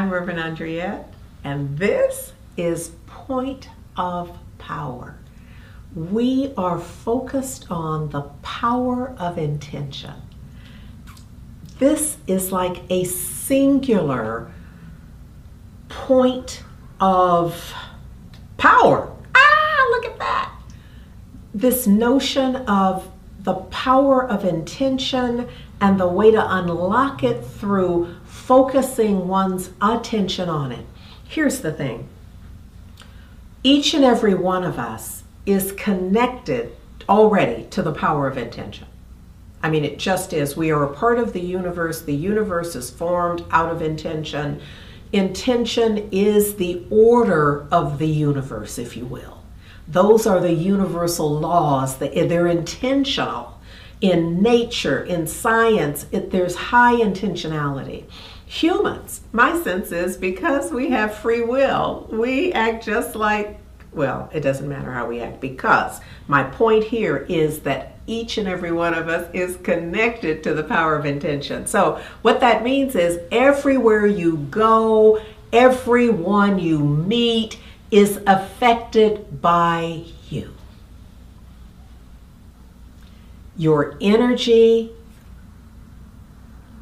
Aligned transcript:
Reverend 0.00 0.38
Andriette, 0.38 1.04
and 1.44 1.76
this 1.76 2.32
is 2.56 2.92
Point 3.06 3.68
of 3.94 4.38
Power. 4.56 5.18
We 5.94 6.54
are 6.56 6.78
focused 6.78 7.70
on 7.70 8.08
the 8.08 8.22
power 8.40 9.14
of 9.18 9.36
intention. 9.36 10.14
This 11.78 12.16
is 12.26 12.50
like 12.50 12.82
a 12.88 13.04
singular 13.04 14.50
point 15.90 16.62
of 16.98 17.74
power. 18.56 19.14
Ah, 19.34 19.88
look 19.90 20.06
at 20.06 20.18
that. 20.18 20.52
This 21.52 21.86
notion 21.86 22.56
of 22.56 23.10
the 23.40 23.54
power 23.54 24.26
of 24.26 24.46
intention 24.46 25.48
and 25.82 25.98
the 25.98 26.06
way 26.06 26.30
to 26.30 26.56
unlock 26.56 27.24
it 27.24 27.44
through 27.44 28.14
focusing 28.24 29.26
one's 29.26 29.70
attention 29.82 30.48
on 30.48 30.70
it. 30.70 30.86
Here's 31.24 31.60
the 31.60 31.72
thing 31.72 32.08
each 33.64 33.92
and 33.92 34.04
every 34.04 34.34
one 34.34 34.62
of 34.62 34.78
us 34.78 35.24
is 35.44 35.72
connected 35.72 36.70
already 37.08 37.64
to 37.70 37.82
the 37.82 37.92
power 37.92 38.28
of 38.28 38.38
intention. 38.38 38.86
I 39.60 39.70
mean, 39.70 39.84
it 39.84 39.98
just 39.98 40.32
is. 40.32 40.56
We 40.56 40.70
are 40.70 40.84
a 40.84 40.94
part 40.94 41.18
of 41.18 41.32
the 41.32 41.40
universe. 41.40 42.02
The 42.02 42.14
universe 42.14 42.76
is 42.76 42.90
formed 42.90 43.44
out 43.50 43.70
of 43.70 43.82
intention. 43.82 44.60
Intention 45.12 46.08
is 46.12 46.56
the 46.56 46.84
order 46.90 47.66
of 47.72 47.98
the 47.98 48.08
universe, 48.08 48.78
if 48.78 48.96
you 48.96 49.04
will. 49.04 49.42
Those 49.88 50.28
are 50.28 50.40
the 50.40 50.52
universal 50.52 51.28
laws. 51.40 51.96
They're 51.96 52.46
intentional. 52.46 53.60
In 54.02 54.42
nature, 54.42 55.04
in 55.04 55.28
science, 55.28 56.06
it, 56.10 56.32
there's 56.32 56.56
high 56.56 56.96
intentionality. 56.96 58.04
Humans, 58.46 59.22
my 59.32 59.62
sense 59.62 59.92
is 59.92 60.16
because 60.16 60.72
we 60.72 60.90
have 60.90 61.14
free 61.14 61.42
will, 61.42 62.08
we 62.10 62.52
act 62.52 62.84
just 62.84 63.14
like, 63.14 63.58
well, 63.92 64.28
it 64.32 64.40
doesn't 64.40 64.68
matter 64.68 64.90
how 64.90 65.06
we 65.06 65.20
act 65.20 65.40
because 65.40 66.00
my 66.26 66.42
point 66.42 66.82
here 66.82 67.18
is 67.28 67.60
that 67.60 67.98
each 68.06 68.38
and 68.38 68.48
every 68.48 68.72
one 68.72 68.92
of 68.92 69.08
us 69.08 69.30
is 69.32 69.56
connected 69.58 70.42
to 70.42 70.52
the 70.52 70.64
power 70.64 70.96
of 70.96 71.06
intention. 71.06 71.66
So, 71.66 72.02
what 72.22 72.40
that 72.40 72.64
means 72.64 72.96
is 72.96 73.20
everywhere 73.30 74.06
you 74.06 74.38
go, 74.50 75.22
everyone 75.52 76.58
you 76.58 76.80
meet 76.80 77.58
is 77.92 78.20
affected 78.26 79.40
by 79.40 80.04
you. 80.28 80.52
Your 83.56 83.96
energy, 84.00 84.92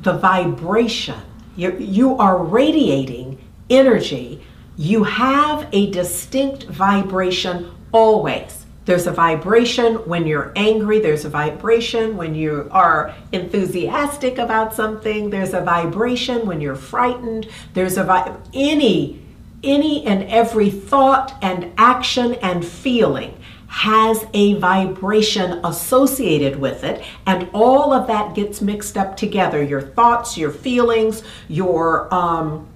the 0.00 0.14
vibration, 0.14 1.20
you, 1.56 1.76
you 1.78 2.16
are 2.16 2.42
radiating 2.42 3.38
energy. 3.70 4.42
You 4.76 5.04
have 5.04 5.68
a 5.72 5.90
distinct 5.90 6.64
vibration 6.64 7.70
always. 7.92 8.64
There's 8.84 9.06
a 9.06 9.12
vibration 9.12 9.94
when 10.06 10.26
you're 10.26 10.52
angry, 10.56 10.98
there's 10.98 11.24
a 11.24 11.30
vibration 11.30 12.18
when 12.18 12.34
you 12.34 12.68
are 12.70 13.14
enthusiastic 13.32 14.36
about 14.36 14.74
something, 14.74 15.30
there's 15.30 15.54
a 15.54 15.62
vibration 15.62 16.46
when 16.46 16.60
you're 16.60 16.76
frightened, 16.76 17.48
there's 17.72 17.96
a 17.96 18.04
vi- 18.04 18.36
any 18.52 19.20
any 19.62 20.04
and 20.04 20.24
every 20.24 20.68
thought 20.68 21.34
and 21.40 21.72
action 21.78 22.34
and 22.42 22.62
feeling 22.62 23.34
has 23.68 24.26
a 24.34 24.54
vibration 24.54 25.64
associated 25.64 26.56
with 26.56 26.84
it, 26.84 27.04
and 27.26 27.48
all 27.52 27.92
of 27.92 28.06
that 28.06 28.34
gets 28.34 28.60
mixed 28.60 28.96
up 28.96 29.16
together. 29.16 29.62
Your 29.62 29.82
thoughts, 29.82 30.36
your 30.38 30.50
feelings, 30.50 31.22
your 31.48 32.12
um, 32.14 32.68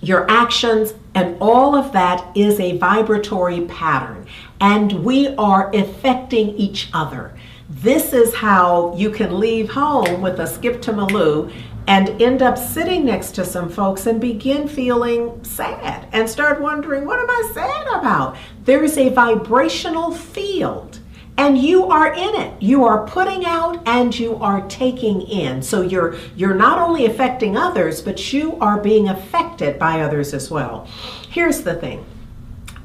your 0.00 0.30
actions, 0.30 0.94
and 1.14 1.36
all 1.40 1.74
of 1.74 1.92
that 1.92 2.36
is 2.36 2.60
a 2.60 2.76
vibratory 2.76 3.62
pattern. 3.62 4.26
And 4.60 5.04
we 5.04 5.28
are 5.36 5.74
affecting 5.74 6.50
each 6.56 6.90
other. 6.92 7.34
This 7.68 8.12
is 8.12 8.34
how 8.34 8.94
you 8.96 9.10
can 9.10 9.40
leave 9.40 9.70
home 9.70 10.20
with 10.20 10.38
a 10.38 10.46
skip 10.46 10.82
to 10.82 10.92
my 10.92 11.04
Lou 11.04 11.50
and 11.86 12.20
end 12.20 12.42
up 12.42 12.56
sitting 12.56 13.04
next 13.04 13.32
to 13.32 13.44
some 13.44 13.68
folks 13.68 14.06
and 14.06 14.20
begin 14.20 14.66
feeling 14.66 15.42
sad 15.44 16.08
and 16.12 16.28
start 16.28 16.60
wondering, 16.60 17.04
what 17.04 17.18
am 17.18 17.28
I 17.28 17.50
sad 17.52 17.86
about? 17.98 18.36
There 18.64 18.82
is 18.82 18.96
a 18.96 19.10
vibrational 19.10 20.10
field 20.12 21.00
and 21.36 21.58
you 21.58 21.86
are 21.86 22.12
in 22.12 22.34
it. 22.36 22.62
You 22.62 22.84
are 22.84 23.06
putting 23.06 23.44
out 23.44 23.82
and 23.86 24.16
you 24.16 24.36
are 24.36 24.66
taking 24.68 25.22
in. 25.22 25.62
So 25.62 25.82
you're 25.82 26.16
you're 26.36 26.54
not 26.54 26.78
only 26.78 27.06
affecting 27.06 27.56
others 27.56 28.00
but 28.00 28.32
you 28.32 28.56
are 28.60 28.80
being 28.80 29.08
affected 29.08 29.78
by 29.78 30.00
others 30.00 30.32
as 30.32 30.50
well. 30.50 30.86
Here's 31.28 31.62
the 31.62 31.74
thing. 31.74 32.04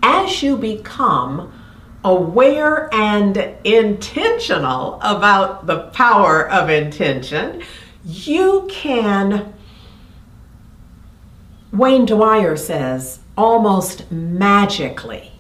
As 0.02 0.42
you 0.42 0.58
become 0.58 1.54
aware 2.04 2.94
and 2.94 3.38
intentional 3.64 5.00
about 5.02 5.68
the 5.68 5.90
power 5.90 6.50
of 6.50 6.70
intention 6.70 7.62
you 8.06 8.68
can 8.70 9.54
Wayne 11.72 12.06
Dyer 12.06 12.56
says 12.56 13.20
almost 13.38 14.12
magically 14.12 15.32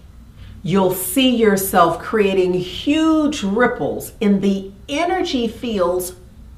you'll 0.61 0.93
see 0.93 1.35
yourself 1.35 1.99
creating 1.99 2.53
huge 2.53 3.43
ripples 3.43 4.13
in 4.19 4.41
the 4.41 4.71
energy 4.87 5.47
fields 5.47 6.15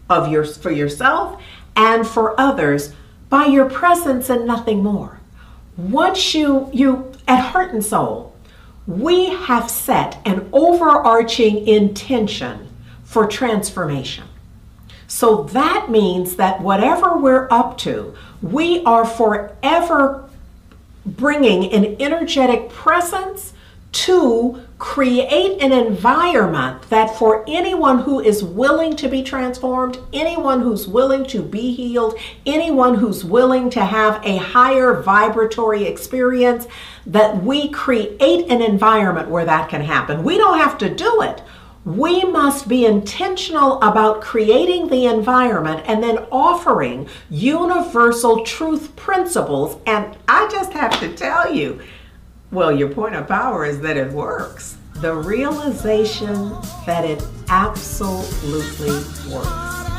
of 0.10 0.32
your 0.32 0.44
for 0.44 0.72
yourself 0.72 1.42
and 1.76 2.06
for 2.08 2.40
others 2.40 2.94
by 3.30 3.46
your 3.46 3.70
presence 3.70 4.30
and 4.30 4.46
nothing 4.46 4.84
more. 4.84 5.20
Once 5.78 6.34
you 6.34 6.70
you 6.74 7.12
at 7.28 7.40
heart 7.40 7.72
and 7.72 7.84
soul, 7.84 8.36
we 8.88 9.30
have 9.30 9.70
set 9.70 10.18
an 10.26 10.50
overarching 10.52 11.66
intention 11.68 12.68
for 13.04 13.26
transformation. 13.26 14.26
So 15.12 15.44
that 15.52 15.92
means 15.92 16.38
that 16.38 16.62
whatever 16.62 17.18
we're 17.18 17.50
up 17.52 17.78
to, 17.80 18.16
we 18.42 18.82
are 18.86 19.06
forever 19.06 20.30
bringing 21.06 21.70
an 21.74 21.98
energetic 22.00 22.70
presence 22.70 23.52
to 23.92 24.62
create 24.80 25.62
an 25.62 25.74
environment 25.74 26.90
that 26.90 27.14
for 27.18 27.44
anyone 27.46 28.00
who 28.00 28.22
is 28.22 28.42
willing 28.42 28.96
to 28.96 29.10
be 29.10 29.22
transformed, 29.22 30.00
anyone 30.14 30.62
who's 30.62 30.88
willing 30.88 31.26
to 31.26 31.42
be 31.42 31.74
healed, 31.74 32.18
anyone 32.46 32.96
who's 32.96 33.26
willing 33.26 33.70
to 33.72 33.84
have 33.84 34.26
a 34.26 34.38
higher 34.38 35.02
vibratory 35.02 35.84
experience, 35.84 36.68
that 37.06 37.44
we 37.44 37.68
create 37.68 38.50
an 38.50 38.62
environment 38.62 39.30
where 39.30 39.46
that 39.46 39.68
can 39.68 39.82
happen. 39.82 40.24
We 40.24 40.38
don't 40.38 40.58
have 40.58 40.78
to 40.78 40.90
do 40.90 41.22
it. 41.22 41.42
We 41.84 42.24
must 42.24 42.68
be 42.68 42.86
intentional 42.86 43.82
about 43.82 44.22
creating 44.22 44.90
the 44.90 45.08
environment 45.08 45.84
and 45.88 46.04
then 46.04 46.20
offering 46.32 47.10
universal 47.32 48.46
truth 48.46 48.96
principles. 48.96 49.82
And 49.88 50.16
I 50.28 50.48
just 50.52 50.74
have 50.74 51.00
to 51.00 51.12
tell 51.16 51.52
you, 51.52 51.82
well, 52.52 52.72
your 52.72 52.90
point 52.90 53.16
of 53.16 53.28
power 53.28 53.66
is 53.66 53.80
that 53.82 53.98
it 53.98 54.12
works. 54.12 54.78
The 54.96 55.16
realization 55.16 56.52
that 56.86 57.04
it 57.04 57.26
absolutely 57.50 58.92
works. 59.34 59.91